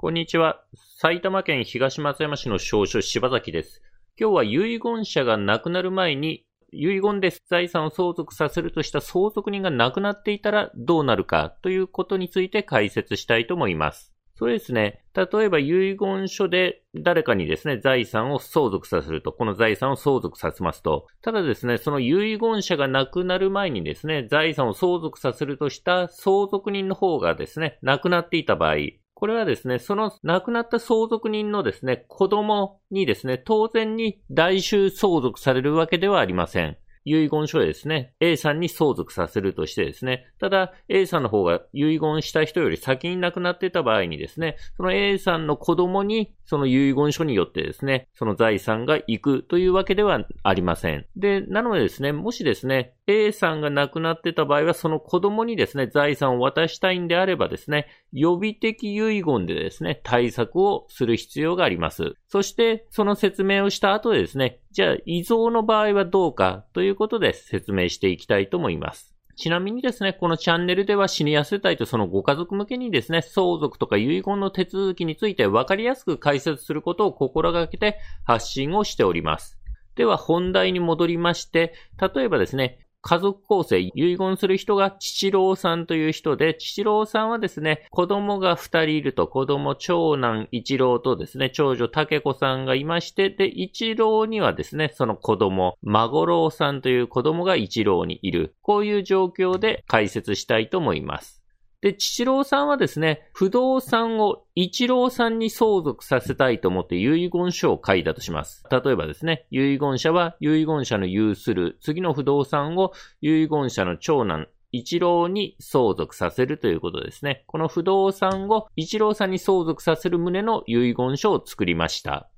[0.00, 0.62] こんにちは。
[1.00, 3.82] 埼玉県東松山市の少書柴崎です。
[4.16, 14.14] 今日は遺言者が亡くなる前に遺言で財産を相続させるとした相続人が亡くなっていたらどうなるかということについて解説したいと思います。
[14.36, 28.76] それですね、例えば遺言書で誰かにですね、財産を相続させると、この財産を相続させますと、ただですね、その遺言者が亡くなる前にですね、財産を相続させるとした相続人の方がですね、亡くなっていた場合、
[29.18, 36.76] これはですね、その亡くなった相続人のですね、子供にですね、当然に代収相続されるわけではありません。
[37.04, 51.06] 遺言書でですね、A さんに相続させるとしてですね、ただ A さんの方が遺言した人より先に亡くなってた場合にですね、その A さんの子供にその遺言書によってですね、その財産が行くというわけではありません。
[51.16, 62.16] で、なのでですね、もしですね、A さんが亡くなってた場合は、その子供にですね、財産を渡したいんであればですね、予備的遺言でですね、対策をする必要があります。
[62.28, 69.14] そして、その説明をした後でですね、じゃあ、遺贈の場合はどうかということで説明していきたいと思います。
[69.36, 79.58] ちなみにですね、このチャンネルではシニア世帯とそのご家族向けにですね、相続とか遺言の手続きについて分かりやすく解説することを心がけて発信をしております。
[79.94, 81.72] では本題に戻りまして、
[82.14, 98.54] 例えばですね、家族構成、遺言する人が父郎さんという人で、父郎さんはですね、子供が二人いると、子供長男一郎とですね、長女竹子さんがいまして、で、一郎にはですね、その子供、孫郎さんという子供が一郎にいる。
[98.60, 101.37] こういう状況で解説したいと思います。
[101.80, 108.64] で、父郎さんはですね、不動産を一郎さんに相続させたいと思って遺言書を書いたとします。
[108.70, 117.44] 例えばですね、遺言者は遺言者の有する次の不動産を遺言者の長男一郎に相続させるということですね。
[117.46, 122.28] この不動産を一郎さんに相続させる旨の遺言書を作りました。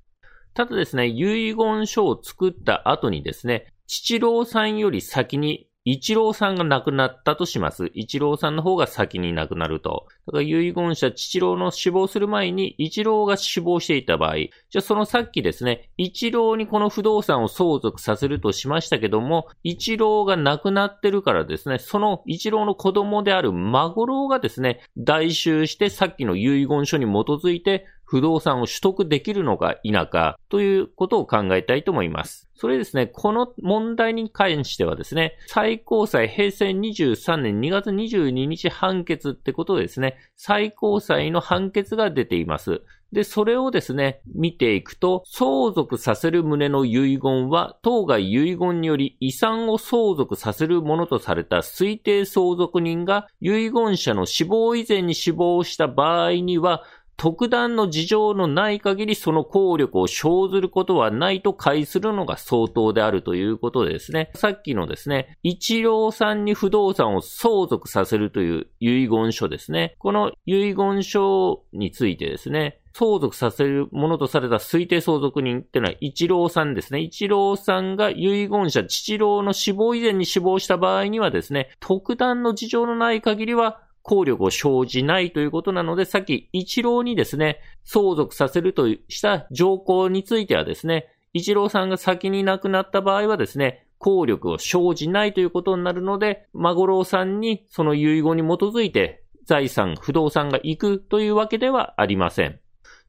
[0.53, 7.89] ただですね、遺言書を作った後にですね、父郎さんより先に一郎さんが亡くなったとします。
[7.95, 10.05] 一郎さんの方が先に亡くなると。
[10.27, 32.49] だから遺言者父郎の死亡する前に一郎が死亡していた場合、じゃあそのさっきですね、一郎にこの不動産を相続させるとしましたけども、一郎が亡くなってるからですね、その一郎の子供である孫郎がですね、代収してさっきの遺言書に基づいて不動産を取得できるのか否かということを考えたいと思います。
[32.55, 42.81] それですね、この問題に関してはですね、最高裁平成23年2月22日判決ってことでですね、最高裁の判決が出ています。
[43.11, 56.83] で、それをですね、見ていくと、相続させる旨の遺言は、当該遺言により遺産を相続させるものとされた推定相続人が遺言者の死亡以前に死亡した場合には、
[57.21, 69.97] 特段の事情のない限りその効力を生ずることはないと解するのが相当であるということでですね、さっきのですね、一郎さんに不動産を相続させるという遺言書ですね。
[69.99, 77.01] この遺言書についてですね、相続させるものとされた推定相続人っていうのは一郎さんですね。
[77.01, 102.59] 一郎さんが遺言者父郎の死亡以前に死亡した場合にはですね、特段の事情のない限りは効力を生じないということなので、さっき一郎にですね、相続させるとした条項についてはですね、一郎さんが先に亡くなった場合はですね、効力を生じないということになるので、孫郎さんにその遺言に基づいて財産、不動産が行くというわけではありません。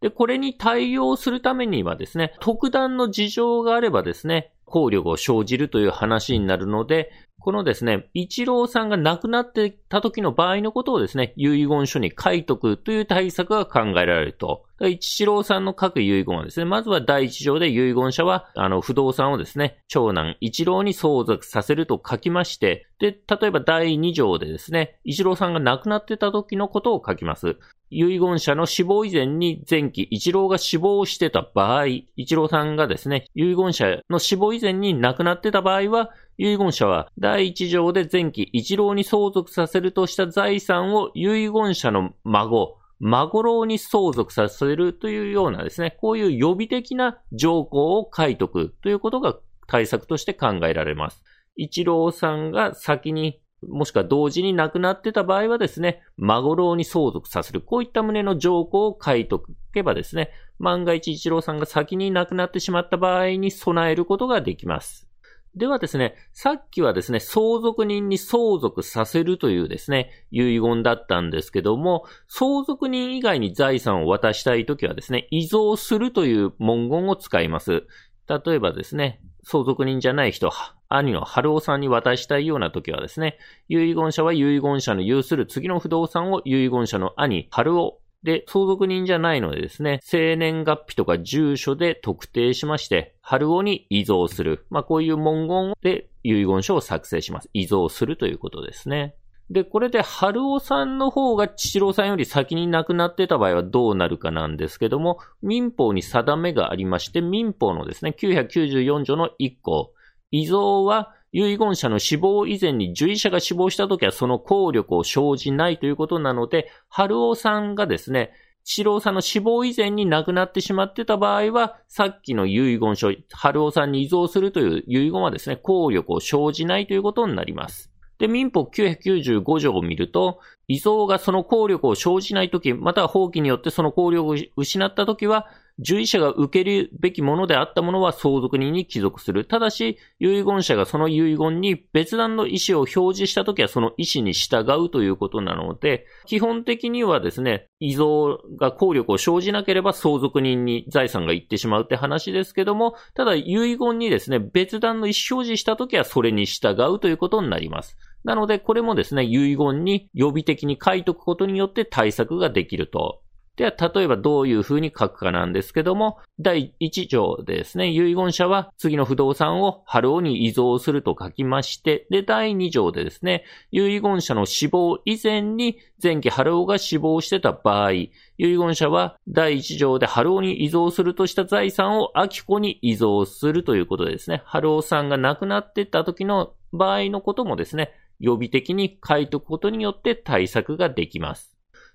[0.02, 14.64] で、これに対応するためにはですね、特段の事情があればですね、効力を生じるという話になるので、このですね、一郎さんが亡くなってた時の場合のことをですね、遺言書に書いとくという対策が考えられると。
[14.88, 27.56] 一郎さんの書く遺言はですね、まずは第一条で遺言者は、あの、不動産をですね、長男一郎に相続させると書きまして、で、例えば第二条でですね、一郎さんが亡くなってた時のことを書きます。
[27.92, 31.86] 遺言者の死亡以前に前期一郎が死亡してた場合、
[32.16, 51.24] 一郎さんがですね、遺言者の死亡以前に亡くなってた場合は、遺言者は第一条で前期一郎に相続させるとした財産を遺言者の孫、孫郎に相続させるというようなですね、こういう予備的な条項を書いとくということが対策として考えられます。
[51.56, 57.60] 一郎さんが先にもしくは同時に亡くなってた場合はですね、孫郎に相続させる。
[57.60, 65.08] こういった旨の条項を書いとけばですね、万が一一郎さんが先に亡くなってしまった場合に備えることができます。
[65.54, 77.84] ではですね、さっきはですね、相続人に相続させるというですね、遺言だったんですけども、相続人以外に財産を渡したいときはですね、遺贈するという文言を使います。
[78.28, 80.50] 例えばですね、相続人じゃない人、
[80.88, 83.36] 兄の春尾さんに渡したいような時はですね、
[83.68, 94.64] 遺言者は遺言者の有する次の不動産を遺言者の兄、春尾で、相続人じゃないのでですね、生年月日とか住所で特定しまして、春尾に遺贈する。
[94.70, 97.50] まあ、こういう文言で遺言書を作成します。
[97.52, 99.16] 遺贈するということですね。
[99.50, 109.92] で、これで、春尾さんの方が父郎さんより先に亡くなってた場合はどうなるかなんですけども、民法に定めがありまして、民法のですね、994条の1項、
[110.30, 118.32] 遺贈は遺言者の死亡以前に受遺者が死亡した時はその効力を生じないということなので、春尾さんがですね、
[118.64, 127.90] 四郎さんの死亡以前に亡くなってしまってた場合は、さっきの遺言書、春尾さんに遺贈するという遺言はですね、効力を生じないということになります。
[128.18, 130.38] で、民法995条を見ると、
[130.68, 135.48] 遺贈がその効力を生じないとき、または放棄によってその効力を失ったときは、
[135.78, 139.44] 受医者が受けるべきものであったものは相続人に帰属する。
[139.44, 157.98] ただし、遺言者がその遺言に別段の意思を表示したときはその意思に従うということなので、基本的にはですね、遺贈が効力を生じなければ相続人に財産が行ってしまうって話ですけども、ただ遺言にですね、別段の意思表示したときはそれに従うということになります。
[158.24, 163.20] なので、これもですね、遺言に予備的に書いとくことによって対策ができると。
[163.56, 191.51] では、例えばどういう風に書くかなんですけども、第1条でですね、遺言者は次の不動産を春尾に遺贈すると書きまして、で、第2条でですね、遺言者の死亡以前に前期春尾が死亡してた場合、遺言者は第1条で春尾に遺贈するとした財産を秋子に遺贈するということでですね、春尾さんが亡くなってた時の場合のこともですね、予備的に書いておくことによって対策ができます。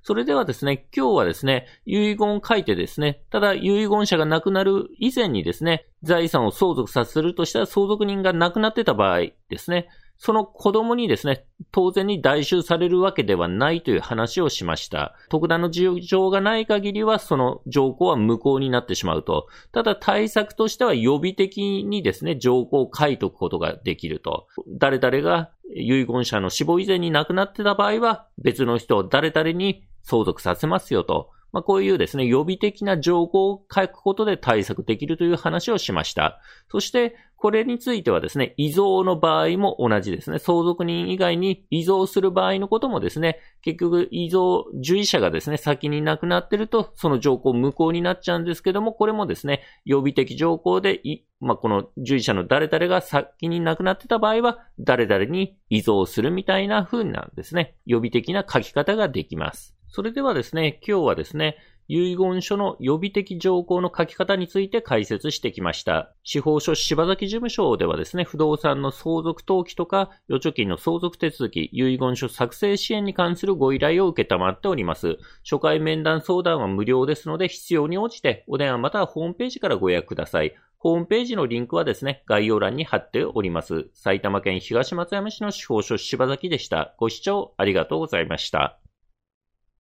[0.07, 15.13] それではですね、今日はですね、遺言を書いてですね、ただ遺言者が亡くなる以前にですね、財産を相続させるとしたら相続人が亡くなってた場合ですね、その子供にですね、当然に代収されるわけではないという話をしました。
[15.27, 19.47] 特段の事情がない限りは、その条項は無効になってしまうと。
[19.73, 24.47] ただ対策としては予備的にですね、条項を書いとくことができると。
[24.69, 31.29] 誰々が遺言者の死亡以前に亡くなってた場合は、別の人を誰々に相続させますよと。
[31.51, 36.39] まあ、こういうですね、予備的な条項を書くことで対策できるという話をしました。
[36.69, 40.39] そして、これについてはですね、遺贈の場合も同じですね。
[40.39, 50.99] 相続人以外に遺贈する場合のこともですね、結局遺贈、受医者がですね、先に亡くなってると、その条項無効になっちゃうんですけども、これもですね、予備的条項で、
[51.39, 59.76] まあ、この受医者の誰々が先に亡くなってた場合は、誰々に遺贈するみたいな風なんですね、予備的な書き方ができます。
[59.87, 61.57] それではですね、今日はですね、
[61.89, 66.13] 遺言書の予備的条項の書き方について解説してきました。
[66.23, 75.17] 司法書柴崎事務所ではですね、不動産の相続登記とか、預貯金の相続手続き、遺言書作成支援に関するご依頼を受けたまっております。
[75.49, 80.53] 初回面談相談は無料ですので、必要に応じてお電話またはホームページからご予約ください。
[80.79, 83.87] ホームページのリンクはですね、概要欄に貼っております。
[83.93, 86.95] 埼玉県東松山市の司法書柴崎でした。
[86.97, 88.77] ご視聴ありがとうございました。